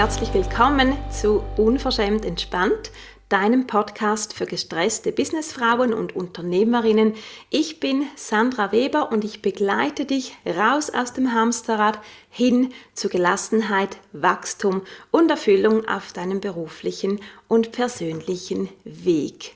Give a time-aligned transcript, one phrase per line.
[0.00, 2.90] herzlich willkommen zu Unverschämt entspannt,
[3.28, 7.12] deinem Podcast für gestresste Businessfrauen und Unternehmerinnen.
[7.50, 11.98] Ich bin Sandra Weber und ich begleite dich raus aus dem Hamsterrad
[12.30, 19.52] hin zu Gelassenheit, Wachstum und Erfüllung auf deinem beruflichen und persönlichen Weg.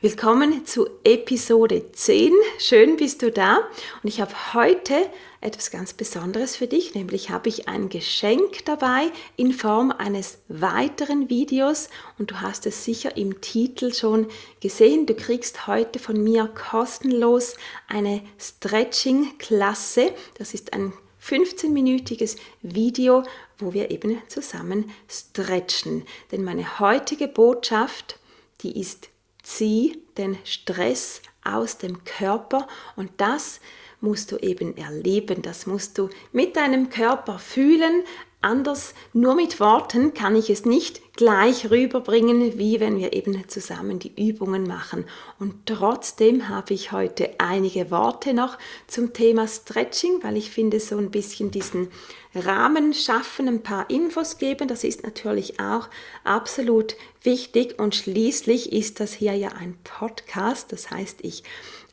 [0.00, 2.32] Willkommen zu Episode 10.
[2.60, 3.56] Schön bist du da.
[4.02, 4.94] Und ich habe heute
[5.46, 11.30] etwas ganz Besonderes für dich, nämlich habe ich ein Geschenk dabei in Form eines weiteren
[11.30, 11.88] Videos
[12.18, 14.26] und du hast es sicher im Titel schon
[14.60, 15.06] gesehen.
[15.06, 17.54] Du kriegst heute von mir kostenlos
[17.86, 20.10] eine Stretching-Klasse.
[20.36, 20.92] Das ist ein
[21.24, 23.22] 15-minütiges Video,
[23.58, 26.04] wo wir eben zusammen stretchen.
[26.32, 28.18] Denn meine heutige Botschaft,
[28.62, 29.08] die ist
[29.44, 32.66] zieh den Stress aus dem Körper
[32.96, 33.60] und das
[34.00, 38.02] musst du eben erleben, das musst du mit deinem Körper fühlen.
[38.42, 43.98] Anders, nur mit Worten kann ich es nicht gleich rüberbringen, wie wenn wir eben zusammen
[43.98, 45.04] die Übungen machen.
[45.40, 50.96] Und trotzdem habe ich heute einige Worte noch zum Thema Stretching, weil ich finde, so
[50.98, 51.88] ein bisschen diesen
[52.36, 55.88] Rahmen schaffen, ein paar Infos geben, das ist natürlich auch
[56.22, 57.80] absolut wichtig.
[57.80, 61.42] Und schließlich ist das hier ja ein Podcast, das heißt, ich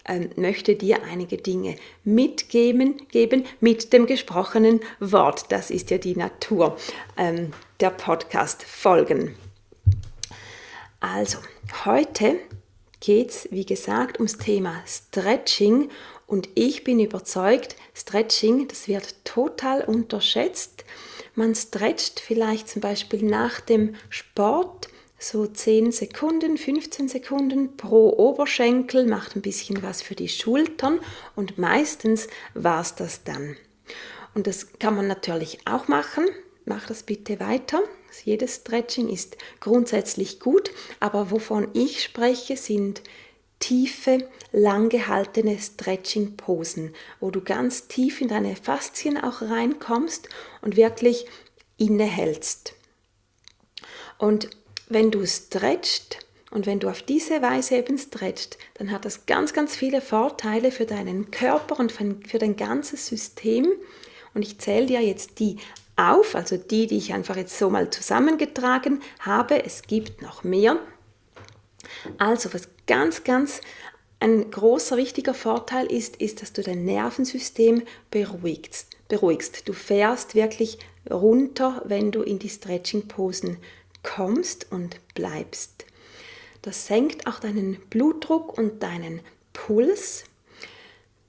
[0.06, 5.46] ähm, möchte dir einige Dinge mitgeben geben mit dem gesprochenen Wort.
[5.50, 6.78] Das ist ja die Natur
[7.18, 9.36] ähm, der Podcast-Folgen.
[11.00, 11.40] Also,
[11.86, 12.40] heute
[13.00, 15.90] geht es, wie gesagt, ums Thema Stretching
[16.28, 20.86] und ich bin überzeugt, Stretching, das wird total unterschätzt.
[21.36, 24.88] Man stretcht vielleicht zum Beispiel nach dem Sport
[25.24, 31.00] so 10 Sekunden, 15 Sekunden pro Oberschenkel, macht ein bisschen was für die Schultern
[31.36, 33.56] und meistens war es das dann.
[34.34, 36.26] Und das kann man natürlich auch machen.
[36.66, 37.82] Mach das bitte weiter.
[38.26, 43.02] Jedes Stretching ist grundsätzlich gut, aber wovon ich spreche, sind
[43.60, 50.28] tiefe, lang gehaltene Stretching-Posen, wo du ganz tief in deine Faszien auch reinkommst
[50.62, 51.26] und wirklich
[51.78, 52.76] innehältst.
[54.18, 54.50] Und
[54.94, 56.20] wenn du stretcht
[56.52, 60.72] und wenn du auf diese Weise eben stretcht, dann hat das ganz, ganz viele Vorteile
[60.72, 63.72] für deinen Körper und für dein ganzes System.
[64.34, 65.58] Und ich zähle dir jetzt die
[65.96, 69.64] auf, also die, die ich einfach jetzt so mal zusammengetragen habe.
[69.64, 70.78] Es gibt noch mehr.
[72.18, 73.62] Also was ganz, ganz
[74.20, 78.90] ein großer wichtiger Vorteil ist, ist, dass du dein Nervensystem beruhigst.
[79.10, 79.68] beruhigst.
[79.68, 83.58] Du fährst wirklich runter, wenn du in die Stretching-Posen
[84.04, 85.86] kommst und bleibst.
[86.62, 89.22] Das senkt auch deinen Blutdruck und deinen
[89.54, 90.26] Puls.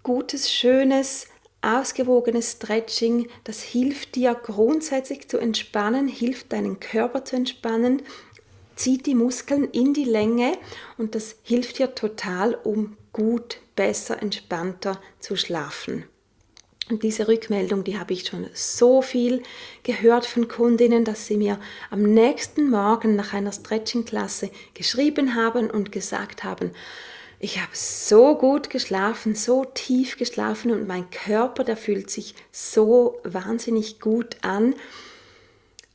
[0.03, 1.29] Gutes, schönes,
[1.63, 8.03] ausgewogenes Stretching, das hilft dir grundsätzlich zu entspannen, hilft deinen Körper zu entspannen,
[8.77, 10.59] zieht die Muskeln in die Länge
[10.99, 16.05] und das hilft dir total, um gut, besser, entspannter zu schlafen.
[16.91, 19.43] Und diese Rückmeldung, die habe ich schon so viel
[19.85, 21.59] gehört von Kundinnen, dass sie mir
[21.91, 26.73] am nächsten Morgen nach einer Stretching-Klasse geschrieben haben und gesagt haben,
[27.41, 33.21] ich habe so gut geschlafen, so tief geschlafen und mein Körper, der fühlt sich so
[33.25, 34.75] wahnsinnig gut an.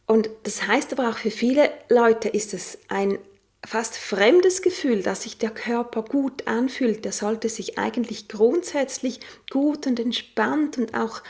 [0.05, 3.19] Und das heißt aber auch für viele Leute ist es ein
[3.69, 7.05] fast fremdes Gefühl, dass sich der Körper gut anfühlt.
[7.05, 9.19] Der sollte sich eigentlich grundsätzlich
[9.51, 11.21] gut und entspannt und auch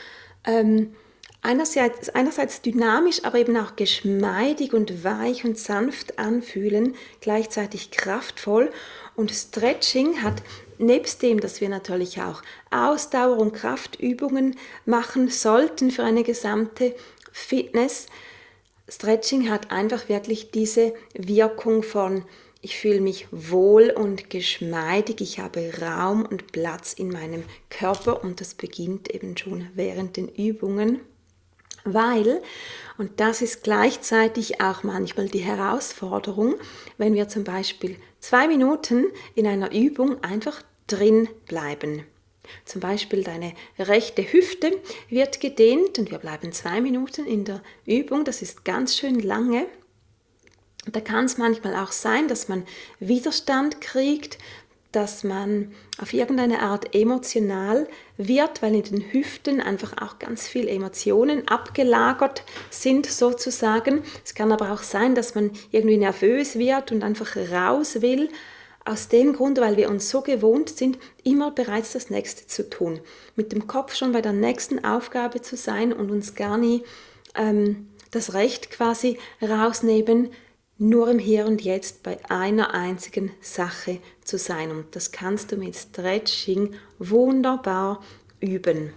[0.46, 0.94] ähm,
[1.42, 8.72] einerseits, einerseits dynamisch, aber eben auch geschmeidig und weich und sanft anfühlen, gleichzeitig kraftvoll.
[9.16, 10.42] Und Stretching hat
[10.78, 14.56] nebst dem, dass wir natürlich auch Ausdauer- und Kraftübungen
[14.86, 16.94] machen sollten für eine gesamte
[17.32, 18.06] Fitness,
[18.90, 22.24] Stretching hat einfach wirklich diese Wirkung von
[22.62, 28.40] ich fühle mich wohl und geschmeidig, ich habe Raum und Platz in meinem Körper und
[28.40, 31.00] das beginnt eben schon während den Übungen,
[31.84, 32.42] weil,
[32.98, 36.56] und das ist gleichzeitig auch manchmal die Herausforderung,
[36.98, 42.04] wenn wir zum Beispiel zwei Minuten in einer Übung einfach drin bleiben.
[42.64, 48.24] Zum Beispiel deine rechte Hüfte wird gedehnt und wir bleiben zwei Minuten in der Übung.
[48.24, 49.66] Das ist ganz schön lange.
[50.86, 52.64] Da kann es manchmal auch sein, dass man
[53.00, 54.38] Widerstand kriegt,
[54.92, 57.86] dass man auf irgendeine Art emotional
[58.16, 64.02] wird, weil in den Hüften einfach auch ganz viele Emotionen abgelagert sind sozusagen.
[64.24, 68.30] Es kann aber auch sein, dass man irgendwie nervös wird und einfach raus will
[68.84, 73.00] aus dem Grund, weil wir uns so gewohnt sind, immer bereits das Nächste zu tun.
[73.36, 76.82] Mit dem Kopf schon bei der nächsten Aufgabe zu sein und uns gar nie
[77.34, 80.30] ähm, das Recht quasi rausnehmen,
[80.78, 84.70] nur im Hier und Jetzt bei einer einzigen Sache zu sein.
[84.70, 88.02] Und das kannst du mit Stretching wunderbar
[88.40, 88.94] üben.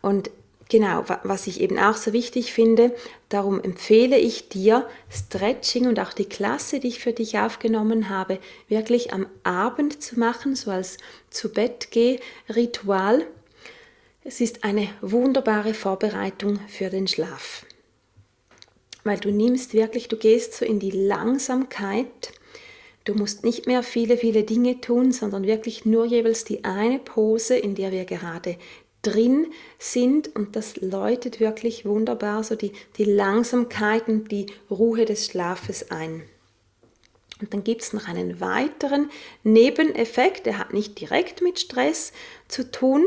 [0.00, 0.30] Und
[0.68, 2.94] genau, was ich eben auch so wichtig finde,
[3.28, 8.38] darum empfehle ich dir Stretching und auch die Klasse, die ich für dich aufgenommen habe,
[8.68, 10.98] wirklich am Abend zu machen, so als
[11.30, 13.26] zu Bett geh Ritual.
[14.24, 17.64] Es ist eine wunderbare Vorbereitung für den Schlaf
[19.08, 22.32] weil du nimmst wirklich, du gehst so in die Langsamkeit.
[23.04, 27.56] Du musst nicht mehr viele, viele Dinge tun, sondern wirklich nur jeweils die eine Pose,
[27.56, 28.56] in der wir gerade
[29.08, 29.46] drin
[29.78, 35.90] sind und das läutet wirklich wunderbar so die, die Langsamkeit und die Ruhe des Schlafes
[35.90, 36.22] ein.
[37.40, 39.10] Und dann gibt es noch einen weiteren
[39.44, 42.12] Nebeneffekt, der hat nicht direkt mit Stress
[42.48, 43.04] zu tun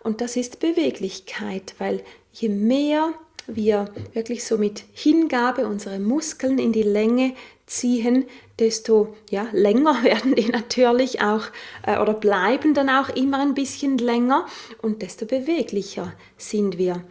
[0.00, 2.02] und das ist Beweglichkeit, weil
[2.32, 3.14] je mehr
[3.46, 7.34] wir wirklich so mit Hingabe unsere Muskeln in die Länge
[7.66, 8.26] ziehen,
[8.58, 11.44] desto ja, länger werden die natürlich auch
[11.86, 14.46] äh, oder bleiben dann auch immer ein bisschen länger
[14.82, 17.04] und desto beweglicher sind wir.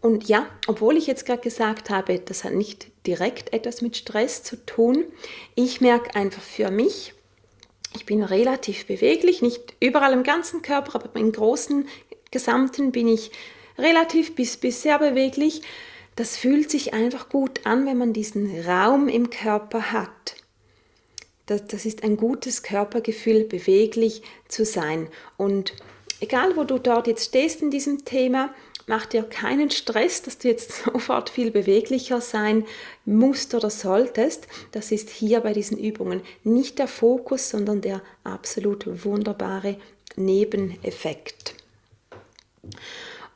[0.00, 4.42] Und ja, obwohl ich jetzt gerade gesagt habe, das hat nicht direkt etwas mit Stress
[4.42, 5.04] zu tun,
[5.54, 7.12] ich merke einfach für mich,
[7.94, 11.88] ich bin relativ beweglich, nicht überall im ganzen Körper, aber im großen
[12.30, 13.32] Gesamten bin ich
[13.78, 15.62] relativ bis, bis sehr beweglich.
[16.16, 20.36] Das fühlt sich einfach gut an, wenn man diesen Raum im Körper hat.
[21.46, 25.08] Das, das ist ein gutes Körpergefühl, beweglich zu sein.
[25.36, 25.74] Und
[26.20, 28.52] egal, wo du dort jetzt stehst in diesem Thema,
[28.86, 32.64] mach dir keinen Stress, dass du jetzt sofort viel beweglicher sein
[33.04, 34.48] musst oder solltest.
[34.72, 39.76] Das ist hier bei diesen Übungen nicht der Fokus, sondern der absolut wunderbare
[40.16, 41.54] Nebeneffekt.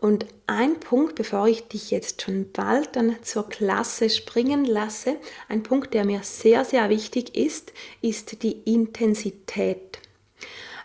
[0.00, 5.16] Und ein Punkt, bevor ich dich jetzt schon bald dann zur Klasse springen lasse,
[5.48, 9.98] ein Punkt, der mir sehr, sehr wichtig ist, ist die Intensität.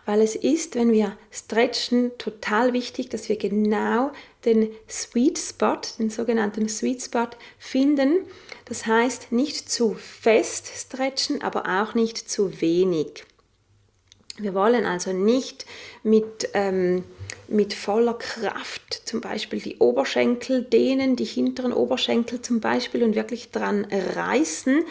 [0.06, 4.12] Weil es ist, wenn wir stretchen, total wichtig, dass wir genau
[4.44, 8.17] den Sweet Spot, den sogenannten Sweet Spot finden.
[8.65, 13.23] Das heißt, nicht zu fest stretchen, aber auch nicht zu wenig.
[14.38, 15.65] Wir wollen also nicht
[16.03, 17.06] mit ähm,
[17.47, 23.51] mit voller Kraft zum Beispiel die Oberschenkel dehnen, die hinteren Oberschenkel zum Beispiel und wirklich
[23.51, 24.83] dran reißen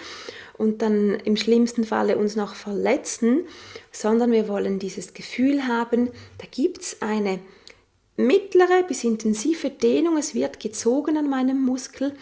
[0.56, 3.46] und dann im schlimmsten Falle uns noch verletzen,
[3.90, 7.40] sondern wir wollen dieses Gefühl haben, da gibt es eine
[8.16, 12.14] mittlere bis intensive Dehnung, es wird gezogen an meinem Muskel,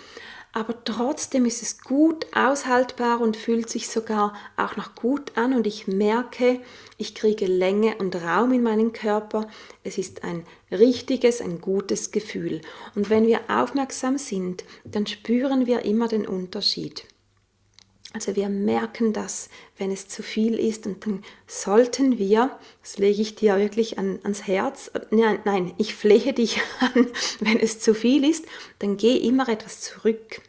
[0.52, 5.66] aber trotzdem ist es gut aushaltbar und fühlt sich sogar auch noch gut an und
[5.66, 6.60] ich merke,
[6.98, 9.48] ich kriege Länge und Raum in meinen Körper.
[9.82, 12.60] Es ist ein richtiges, ein gutes Gefühl.
[12.94, 17.04] Und wenn wir aufmerksam sind, dann spüren wir immer den Unterschied.
[18.14, 23.22] Also wir merken das, wenn es zu viel ist und dann sollten wir, das lege
[23.22, 27.08] ich dir wirklich an, ans Herz, nein, nein, ich flehe dich an,
[27.40, 28.44] wenn es zu viel ist,
[28.80, 30.42] dann geh immer etwas zurück.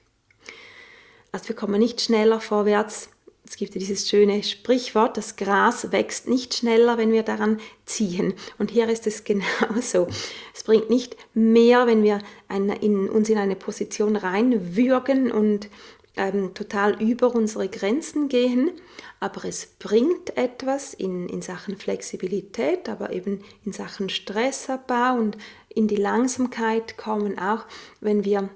[1.31, 3.09] Also wir kommen nicht schneller vorwärts.
[3.45, 8.33] Es gibt ja dieses schöne Sprichwort, das Gras wächst nicht schneller, wenn wir daran ziehen.
[8.57, 10.07] Und hier ist es genauso.
[10.53, 15.69] Es bringt nicht mehr, wenn wir eine, in, uns in eine Position reinwürgen und
[16.15, 18.71] ähm, total über unsere Grenzen gehen,
[19.19, 25.37] aber es bringt etwas in, in Sachen Flexibilität, aber eben in Sachen Stressabbau und
[25.69, 27.65] in die Langsamkeit kommen auch,
[27.99, 28.49] wenn wir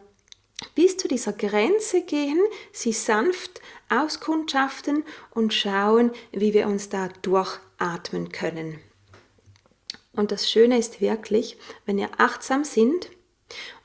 [0.75, 2.39] bis zu dieser Grenze gehen,
[2.71, 8.79] sie sanft auskundschaften und schauen, wie wir uns da durchatmen können.
[10.13, 13.09] Und das Schöne ist wirklich, wenn wir achtsam sind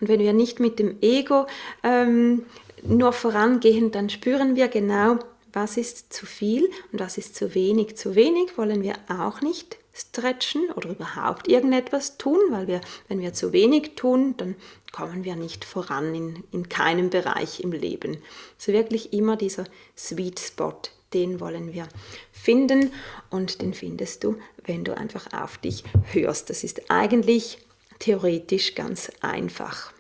[0.00, 1.46] und wenn wir nicht mit dem Ego
[1.82, 2.46] ähm,
[2.82, 5.18] nur vorangehen, dann spüren wir genau,
[5.52, 7.96] was ist zu viel und was ist zu wenig.
[7.96, 13.34] Zu wenig wollen wir auch nicht stretchen oder überhaupt irgendetwas tun, weil wir, wenn wir
[13.34, 14.56] zu wenig tun, dann
[14.90, 18.18] kommen wir nicht voran in, in keinem Bereich im Leben.
[18.56, 19.64] So wirklich immer dieser
[19.96, 20.80] Sweet Spot,
[21.12, 21.88] den wollen wir
[22.32, 22.90] finden
[23.28, 26.48] und den findest du, wenn du einfach auf dich hörst.
[26.48, 27.58] Das ist eigentlich
[27.98, 29.92] theoretisch ganz einfach.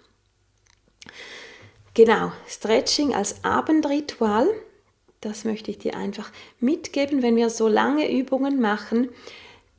[1.94, 4.48] Genau, Stretching als Abendritual,
[5.20, 9.10] das möchte ich dir einfach mitgeben, wenn wir so lange Übungen machen,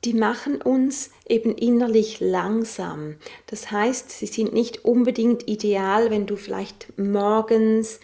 [0.06, 3.16] die machen uns eben innerlich langsam.
[3.48, 8.00] Das heißt, sie sind nicht unbedingt ideal, wenn du vielleicht morgens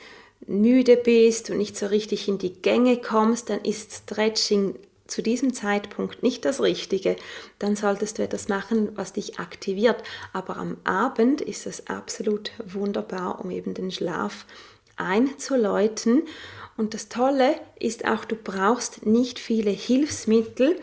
[0.48, 4.76] müde bist und nicht so richtig in die Gänge kommst, dann ist Stretching
[5.10, 7.16] zu diesem Zeitpunkt nicht das Richtige,
[7.58, 10.04] dann solltest du etwas machen, was dich aktiviert.
[10.34, 14.46] Aber am Abend ist es absolut wunderbar, um eben den Schlaf
[14.96, 16.24] einzuläuten.
[16.78, 20.80] Und das Tolle ist auch, du brauchst nicht viele Hilfsmittel,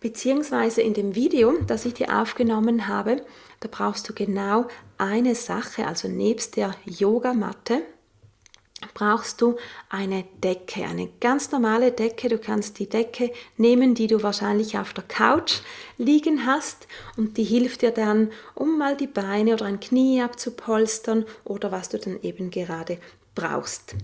[0.00, 3.24] beziehungsweise in dem Video, das ich dir aufgenommen habe,
[3.60, 4.68] da brauchst du genau
[4.98, 7.82] eine Sache, also nebst der Yogamatte
[8.94, 9.56] brauchst du
[9.88, 12.28] eine Decke, eine ganz normale Decke.
[12.28, 15.60] Du kannst die Decke nehmen, die du wahrscheinlich auf der Couch
[15.98, 21.24] liegen hast und die hilft dir dann, um mal die Beine oder ein Knie abzupolstern
[21.44, 22.98] oder was du dann eben gerade
[23.34, 23.94] brauchst.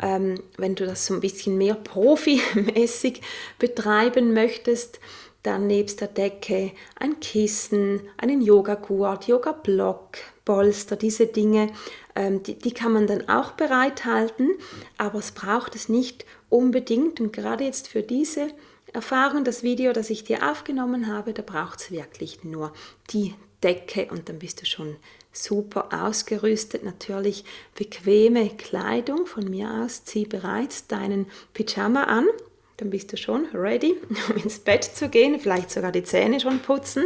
[0.00, 3.22] Ähm, wenn du das so ein bisschen mehr profimäßig
[3.58, 5.00] betreiben möchtest,
[5.42, 11.72] dann nebst der Decke ein Kissen, einen Yoga-Gurt, Yoga-Block, Polster, diese Dinge,
[12.14, 14.50] ähm, die, die kann man dann auch bereithalten,
[14.98, 17.20] aber es braucht es nicht unbedingt.
[17.20, 18.48] Und gerade jetzt für diese
[18.92, 22.72] Erfahrung, das Video, das ich dir aufgenommen habe, da braucht es wirklich nur
[23.10, 24.96] die Decke und dann bist du schon
[25.32, 26.84] super ausgerüstet.
[26.84, 27.44] Natürlich
[27.74, 30.04] bequeme Kleidung von mir aus.
[30.04, 32.26] Zieh bereits deinen Pyjama an
[32.82, 33.94] dann bist du schon ready,
[34.28, 37.04] um ins Bett zu gehen, vielleicht sogar die Zähne schon putzen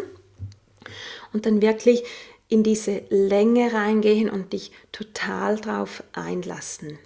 [1.35, 2.03] und dann wirklich
[2.49, 6.99] in diese Länge reingehen und dich total drauf einlassen.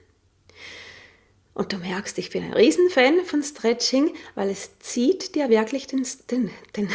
[1.53, 6.07] Und du merkst, ich bin ein Riesenfan von Stretching, weil es zieht dir wirklich den,
[6.31, 6.89] den, den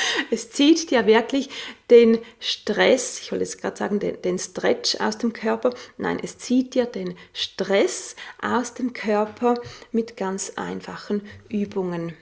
[0.30, 1.50] es zieht dir wirklich
[1.90, 5.74] den Stress, ich wollte jetzt gerade sagen, den, den Stretch aus dem Körper.
[5.98, 9.54] Nein, es zieht dir den Stress aus dem Körper
[9.90, 12.14] mit ganz einfachen Übungen.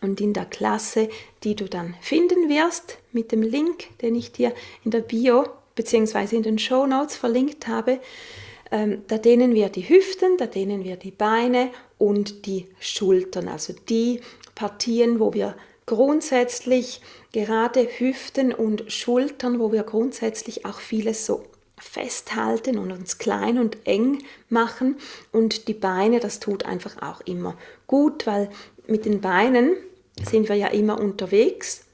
[0.00, 1.08] Und in der Klasse,
[1.42, 6.36] die du dann finden wirst, mit dem Link, den ich dir in der Bio bzw.
[6.36, 8.00] in den Show Notes verlinkt habe,
[8.70, 13.72] ähm, da dehnen wir die Hüften, da dehnen wir die Beine und die Schultern, also
[13.88, 14.20] die
[14.54, 15.56] Partien, wo wir
[15.88, 17.00] grundsätzlich
[17.32, 21.44] gerade Hüften und Schultern, wo wir grundsätzlich auch vieles so
[21.80, 24.96] festhalten und uns klein und eng machen
[25.32, 28.50] und die Beine, das tut einfach auch immer gut, weil
[28.86, 29.76] mit den Beinen
[30.22, 31.84] sind wir ja immer unterwegs.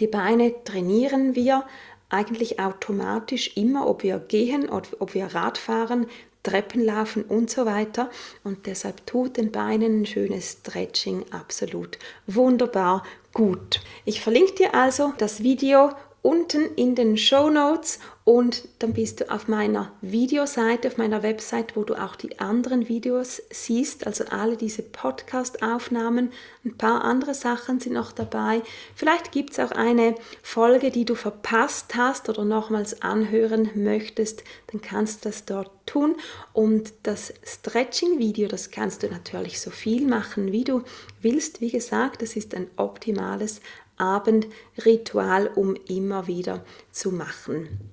[0.00, 1.64] Die Beine trainieren wir
[2.08, 6.06] eigentlich automatisch immer, ob wir gehen oder ob wir Rad fahren,
[6.48, 8.10] Treppen laufen und so weiter.
[8.42, 13.80] Und deshalb tut den Beinen ein schönes Stretching absolut wunderbar gut.
[14.04, 15.90] Ich verlinke dir also das Video
[16.22, 21.76] unten in den Show Notes und dann bist du auf meiner Videoseite, auf meiner Website,
[21.76, 26.30] wo du auch die anderen Videos siehst, also alle diese Podcast-Aufnahmen.
[26.64, 28.60] Ein paar andere Sachen sind noch dabei.
[28.94, 34.82] Vielleicht gibt es auch eine Folge, die du verpasst hast oder nochmals anhören möchtest, dann
[34.82, 36.16] kannst du das dort tun.
[36.52, 40.82] Und das Stretching-Video, das kannst du natürlich so viel machen, wie du
[41.22, 41.62] willst.
[41.62, 43.62] Wie gesagt, das ist ein optimales
[43.98, 47.88] Abendritual, um immer wieder zu machen.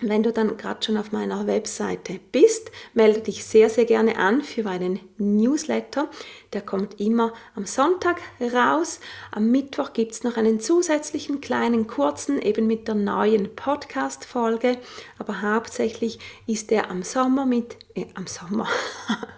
[0.00, 4.42] Wenn du dann gerade schon auf meiner Webseite bist, melde dich sehr, sehr gerne an
[4.42, 6.08] für meinen Newsletter.
[6.52, 9.00] Der kommt immer am Sonntag raus.
[9.32, 14.78] Am Mittwoch gibt es noch einen zusätzlichen kleinen kurzen, eben mit der neuen Podcast-Folge.
[15.18, 18.68] Aber hauptsächlich ist der am Sommer mit, äh, am Sommer,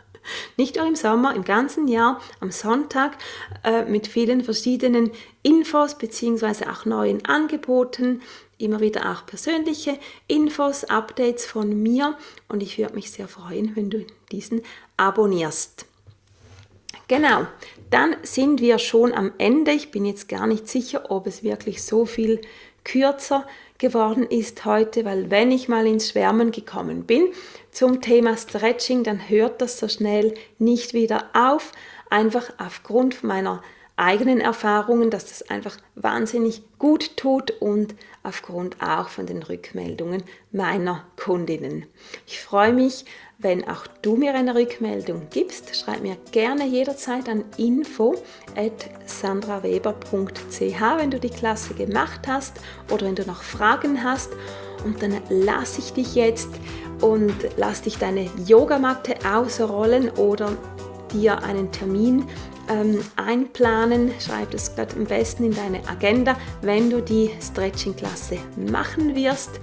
[0.57, 3.17] Nicht nur im Sommer, im ganzen Jahr, am Sonntag
[3.65, 5.11] äh, mit vielen verschiedenen
[5.43, 6.67] Infos bzw.
[6.67, 8.23] auch neuen Angeboten,
[8.59, 12.17] immer wieder auch persönliche Infos, Updates von mir
[12.49, 14.63] und ich würde mich sehr freuen, wenn du diesen
[14.97, 15.87] abonnierst.
[17.09, 17.47] Genau,
[17.91, 19.73] dann sind wir schon am Ende.
[19.73, 22.41] Ich bin jetzt gar nicht sicher, ob es wirklich so viel
[22.85, 23.47] kürzer
[23.79, 27.29] geworden ist heute, weil wenn ich mal ins Schwärmen gekommen bin
[27.71, 31.73] zum Thema Stretching, dann hört das so schnell nicht wieder auf,
[32.11, 33.63] einfach aufgrund meiner
[33.97, 40.23] eigenen Erfahrungen, dass das einfach wahnsinnig gut tut und aufgrund auch von den Rückmeldungen
[40.53, 41.87] meiner Kundinnen.
[42.27, 43.05] Ich freue mich,
[43.41, 45.75] wenn auch du mir eine Rückmeldung gibst.
[45.75, 48.15] Schreib mir gerne jederzeit an info
[48.55, 54.31] at sandraweber.ch, wenn du die Klasse gemacht hast oder wenn du noch Fragen hast.
[54.85, 56.51] Und dann lasse ich dich jetzt
[57.01, 60.57] und lass dich deine Yogamatte ausrollen oder
[61.13, 62.27] dir einen Termin
[62.69, 64.13] ähm, einplanen.
[64.21, 69.61] Schreib das gerade am besten in deine Agenda, wenn du die Stretching-Klasse machen wirst.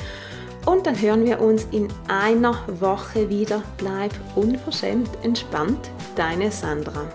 [0.67, 3.63] Und dann hören wir uns in einer Woche wieder.
[3.77, 7.05] Bleib unverschämt entspannt, deine Sandra.